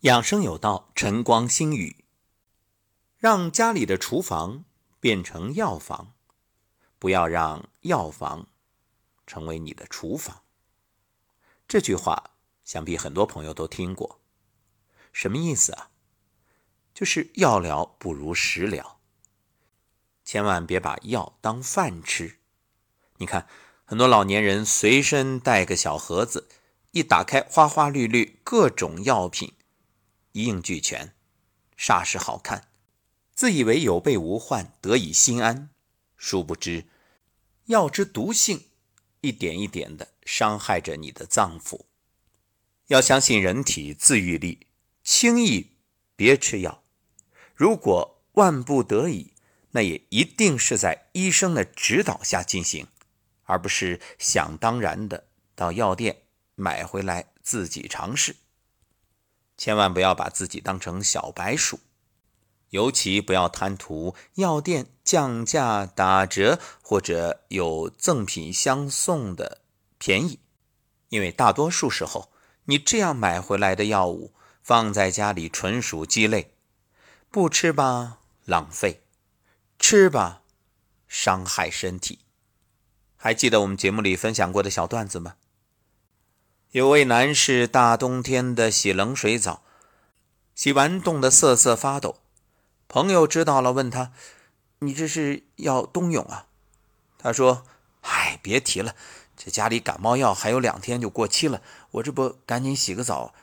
[0.00, 2.06] 养生有道，晨光心语，
[3.18, 4.64] 让家里的厨房
[4.98, 6.14] 变成药房，
[6.98, 8.48] 不要让药房
[9.26, 10.40] 成为你的厨房。
[11.68, 12.30] 这句话
[12.64, 14.22] 想必很多朋友都听过，
[15.12, 15.90] 什么意思啊？
[16.94, 19.00] 就是药疗不如食疗，
[20.24, 22.38] 千万别把药当饭吃。
[23.18, 23.46] 你看，
[23.84, 26.48] 很多老年人随身带个小盒子，
[26.92, 29.52] 一打开，花花绿绿各种药品。
[30.32, 31.14] 一应俱全，
[31.76, 32.68] 煞是好看，
[33.34, 35.70] 自以为有备无患，得以心安。
[36.16, 36.86] 殊不知，
[37.66, 38.68] 药之毒性
[39.22, 41.86] 一点一点的伤害着你的脏腑。
[42.88, 44.66] 要相信人体自愈力，
[45.02, 45.72] 轻易
[46.16, 46.82] 别吃药。
[47.54, 49.32] 如果万不得已，
[49.70, 52.88] 那也一定是在医生的指导下进行，
[53.44, 56.22] 而不是想当然的到药店
[56.54, 58.36] 买回来自己尝试。
[59.60, 61.80] 千万不要把自己当成小白鼠，
[62.70, 69.60] 尤其不要贪图药店降价打折或者有赠品相送的
[69.98, 70.38] 便宜，
[71.10, 72.32] 因为大多数时候，
[72.64, 76.54] 你这样买回来的药物放在家里纯属鸡肋，
[77.30, 79.02] 不吃吧浪费，
[79.78, 80.40] 吃吧
[81.06, 82.20] 伤害身体。
[83.14, 85.34] 还记得我们节目里分享过的小段子吗？
[86.72, 89.64] 有位男士大冬天的洗冷水澡，
[90.54, 92.20] 洗完冻得瑟瑟发抖。
[92.86, 94.12] 朋友知道了，问他
[94.78, 96.46] ：“你这是要冬泳啊？”
[97.18, 97.66] 他说
[98.02, 98.94] ：“哎，别提了，
[99.36, 101.60] 这家里感冒药还有两天就过期了，
[101.90, 103.34] 我这不赶紧洗个澡，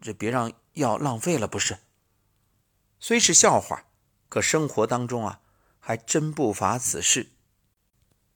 [0.00, 1.78] 这别让药浪费了不是？”
[2.98, 3.84] 虽是笑话，
[4.28, 5.38] 可生活当中啊，
[5.78, 7.28] 还真不乏此事。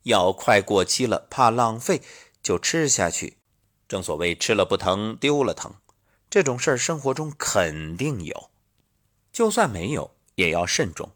[0.04, 2.00] 药快过期了，怕浪费，
[2.40, 3.38] 就吃下去。
[3.88, 5.74] 正所谓吃了不疼，丢了疼，
[6.28, 8.50] 这种事儿生活中肯定有，
[9.32, 11.12] 就算没有也要慎重，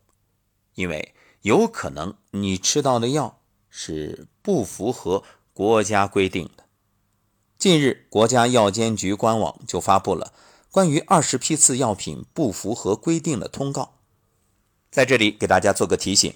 [0.75, 6.65] 因为有可能你吃到的药是不符合国家规定的。
[7.59, 10.33] 近日，国家药监局官网就发布了
[10.71, 13.99] 关于二十批次药品不符合规定的通告，
[14.93, 16.33] 在这里给大家做个提醒：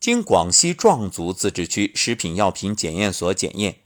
[0.00, 3.80] 经广西壮族自治区食品药品检验所检验，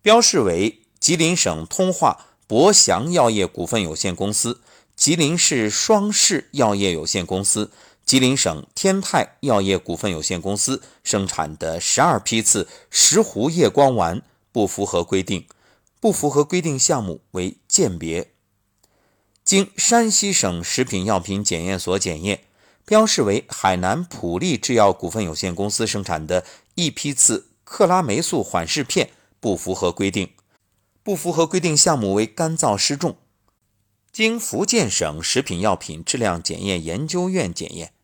[0.00, 0.79] 标示为。
[1.00, 4.60] 吉林省通化博祥药业股份有限公司、
[4.94, 7.70] 吉林市双世药业有限公司、
[8.04, 14.20] 吉林省天泰药业股份有限公司生产的十二批次石斛夜光丸
[14.52, 15.46] 不符合规定，
[16.00, 18.32] 不符合规定项目为鉴别。
[19.42, 22.44] 经山西省食品药品检验所检验，
[22.84, 26.44] 标示为海南普利制药股份有限公司生产的
[26.74, 29.10] 一批次克拉霉素缓释片
[29.40, 30.28] 不符合规定。
[31.02, 33.16] 不符合规定项目为干燥失重，
[34.12, 37.94] 经福建省食品药品质量检验研究院检验，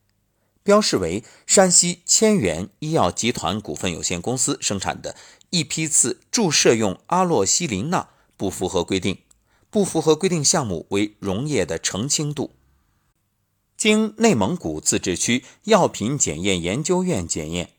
[0.63, 5.15] 标示为山西千源医药集团股份有限公司生产的
[5.51, 8.09] 一批次注射用阿洛西林钠
[8.39, 9.19] 不符合规定，
[9.69, 12.53] 不符合规定项目为溶液的澄清度。
[13.77, 17.73] 经内蒙古自治区药品检验研究院检验，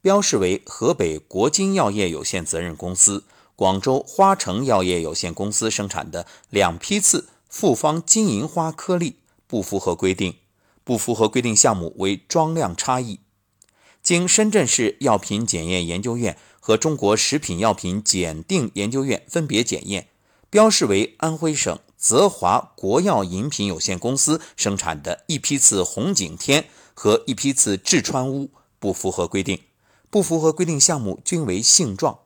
[0.00, 3.22] 标示为河北国金药业有限责任公司。
[3.56, 10.36] 广州花城药业有限公司生产的两批次复方金银花颗粒不符合规定，
[10.82, 13.20] 不符合规定项目为装量差异。
[14.02, 20.08] 经深圳市药品检验研究院和中国食品药品检定研究院分别检验，
[20.50, 29.60] 标示为安徽省泽华国药饮品有限公司生产的一批次红景天和一批次智川乌不符合规定，
[30.10, 32.18] 不符合规定项目均为性状。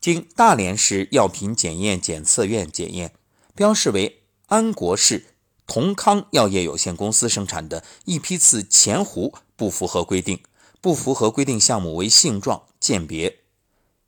[0.00, 3.12] 经大连市药品检验检测院检验，
[3.54, 5.26] 标示为安国市
[5.66, 10.42] 同康药业有限公司生产的一批次前湖不符合规定，
[10.80, 13.40] 不符合规定项目为性状鉴别。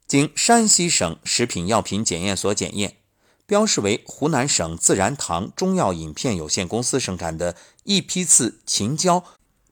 [0.07, 2.97] 经山西省食品药品检验所检验，
[3.45, 7.55] 标示为湖南省自然堂中药饮片有限公司生产的
[7.85, 9.23] 一批次秦椒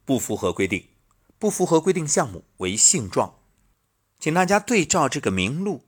[0.04, 0.84] 不符合规定，
[1.38, 3.36] 不符合规定项目为性状。
[4.18, 5.84] 请大家对照这个名录。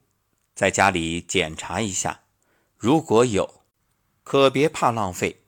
[0.55, 2.21] 在家里检查一下，
[2.77, 3.61] 如果有，
[4.23, 5.43] 可别怕浪费，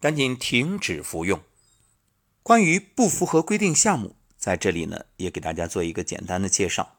[0.00, 1.40] 赶紧停止服用。
[2.42, 6.96] 关于不符合规定项目，在这里呢也给大家做一个简单的介绍。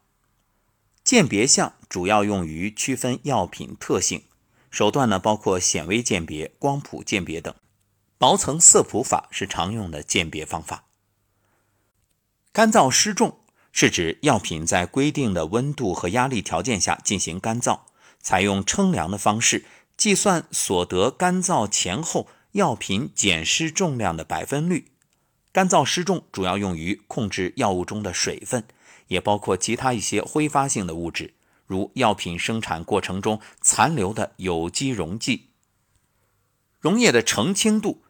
[1.04, 4.24] 鉴别项主要用于区分药品特性，
[4.70, 7.54] 手段呢包括显微鉴别、光谱鉴别等。
[8.18, 10.86] 薄层色谱法是常用的鉴别方法。
[12.54, 13.41] 干燥失重。
[13.72, 17.82] 是指药品在规定的温度和压力条件下进行干燥，
[18.20, 19.66] 采用称量的方式
[19.96, 24.92] 计算所得干燥前后药品减湿重量的百分率。
[25.54, 28.64] 干燥失重主要用于控制药物中的水分，
[29.08, 31.34] 也包括其他一些挥发性的物质，
[31.66, 35.50] 如药品生产过程中残留的有机溶剂。
[36.80, 38.02] 溶液的澄清度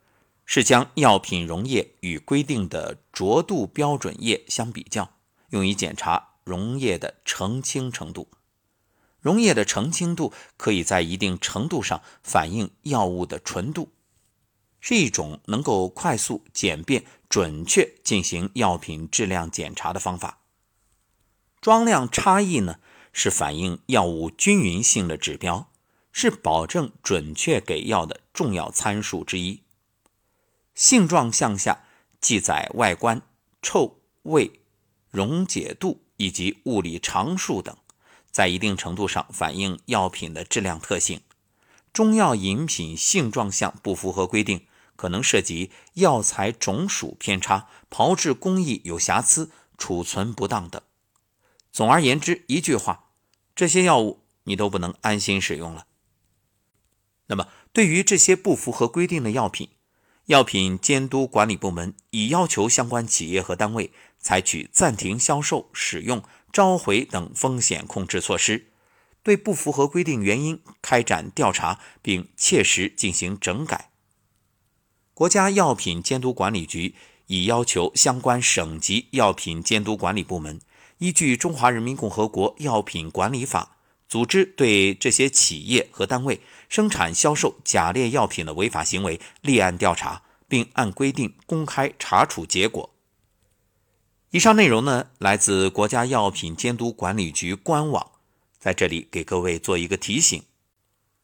[0.45, 5.09] 是将药品溶液与规定的浊度标准液相比较，
[5.51, 8.27] 用于检查溶液的澄清程度。
[9.21, 13.93] 溶液的澄清度可以在一定程度上反映药物的纯度。
[14.79, 20.39] 是一种能够快速、简便、准确进行药品质量检查的方法。
[21.61, 22.79] 装量差异呢，
[23.13, 25.69] 是反映药物均匀性的指标，
[26.11, 29.61] 是保证准确给药的重要参数之一。
[30.73, 31.83] 性状项下
[32.19, 33.21] 记载外观、
[33.61, 34.60] 臭、味、
[35.11, 37.77] 溶解度以及物理常数等，
[38.31, 41.21] 在一定程度上反映药品的质量特性。
[41.93, 44.65] 中药饮品性状项不符合规定。
[44.97, 50.79] 可能涉及药材种属偏差、炮制工艺有瑕疵、储存不当等。
[51.71, 53.05] 总而言之，一句话，
[53.55, 55.87] 这些药物你都不能安心使用了。
[57.25, 59.69] 那么，对于这些不符合规定的药品，
[60.25, 66.23] 药品监督管理部门已要求相关企业和单位采取暂停销售、使用、
[66.53, 68.67] 召回等风险控制措施，
[69.23, 73.89] 对不符合规定原因开展调查，并切实进行整改。
[75.13, 76.95] 国家药品监督管理局
[77.27, 80.59] 已要求相关省级药品监督管理部门
[80.97, 83.75] 依据《中华人民共和国药品管理法》，
[84.11, 92.90] 组织对这些企业和单位生产销售假劣药品的违法行为立案调查，并按规定公开查处结果。
[94.31, 98.11] 以上内容呢，来自国家药品监督管理局官网，
[98.57, 100.45] 在这里给各位做一个提醒：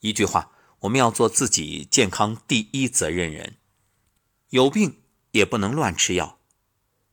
[0.01, 3.56] 一句话，我们要做自己健康第一责任人。
[4.50, 5.00] 有病
[5.31, 6.39] 也不能乱吃药，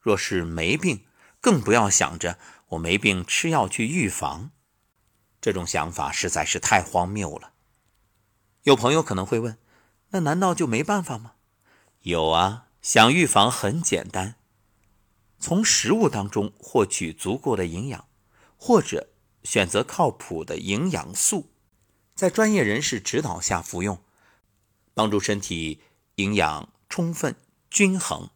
[0.00, 1.04] 若是没病，
[1.40, 2.40] 更不要想着
[2.70, 4.50] 我没病吃药去预防。
[5.40, 7.52] 这种想法实在是太荒谬了。
[8.64, 9.56] 有朋友可能会问：
[10.10, 11.34] 那难道就没办法吗？
[12.00, 14.34] 有啊，想预防很简单，
[15.44, 18.08] 从食物当中获取足够的营养，
[18.56, 19.10] 或者
[19.42, 21.50] 选择靠谱的营养素，
[22.14, 24.02] 在专业人士指导下服用，
[24.94, 25.80] 帮助身体
[26.14, 26.72] 营养。
[26.88, 27.36] 充分
[27.68, 28.30] 均衡，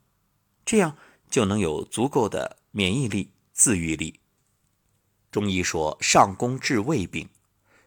[0.66, 0.98] 这样
[1.30, 4.20] 就能有足够的免疫力、自愈力。
[5.30, 7.30] 中医说“上工治未病”，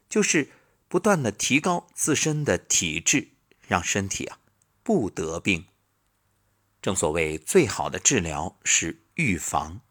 [0.09, 0.49] 就是
[0.87, 3.27] 不断的提高自身的体质，
[3.67, 4.39] 让身体啊
[4.81, 5.65] 不得病。
[6.81, 9.81] 正所谓最好的治疗是预防，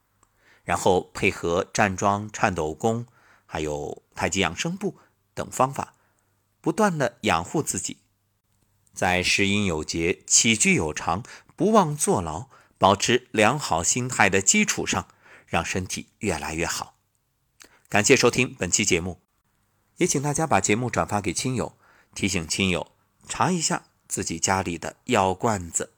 [0.64, 3.06] 然后配合站桩、颤抖功，
[3.46, 4.96] 还有太极养生步
[5.34, 5.94] 等方法，
[6.60, 7.98] 不断的养护自己。
[8.92, 11.22] 在食饮有节、起居有常、
[11.56, 15.08] 不忘坐牢、保持良好心态的基础上，
[15.46, 16.96] 让身体越来越好。
[17.88, 19.20] 感谢收听本期节目，
[19.96, 21.76] 也请大家把节目转发给亲友，
[22.14, 22.92] 提醒亲友
[23.28, 25.94] 查一下自己家里的药罐子。